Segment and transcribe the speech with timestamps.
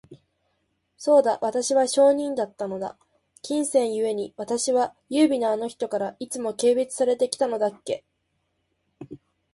[0.97, 2.97] そうだ、私は商人だったのだ。
[3.43, 8.03] 金銭ゆえに、私は優美なあの人から、いつも軽蔑されて来たのだっけ。